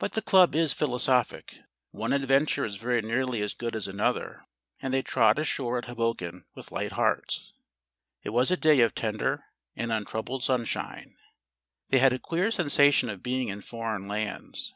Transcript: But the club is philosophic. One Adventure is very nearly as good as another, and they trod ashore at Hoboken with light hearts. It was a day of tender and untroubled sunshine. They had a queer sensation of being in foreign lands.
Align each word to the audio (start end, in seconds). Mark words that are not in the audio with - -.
But 0.00 0.14
the 0.14 0.20
club 0.20 0.56
is 0.56 0.72
philosophic. 0.72 1.60
One 1.92 2.12
Adventure 2.12 2.64
is 2.64 2.74
very 2.74 3.00
nearly 3.02 3.40
as 3.40 3.54
good 3.54 3.76
as 3.76 3.86
another, 3.86 4.48
and 4.82 4.92
they 4.92 5.00
trod 5.00 5.38
ashore 5.38 5.78
at 5.78 5.84
Hoboken 5.84 6.44
with 6.56 6.72
light 6.72 6.90
hearts. 6.90 7.52
It 8.24 8.30
was 8.30 8.50
a 8.50 8.56
day 8.56 8.80
of 8.80 8.96
tender 8.96 9.44
and 9.76 9.92
untroubled 9.92 10.42
sunshine. 10.42 11.16
They 11.90 12.00
had 12.00 12.12
a 12.12 12.18
queer 12.18 12.50
sensation 12.50 13.08
of 13.08 13.22
being 13.22 13.46
in 13.46 13.60
foreign 13.60 14.08
lands. 14.08 14.74